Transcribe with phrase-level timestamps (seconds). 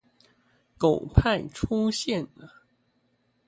[0.79, 2.63] 狗派出現了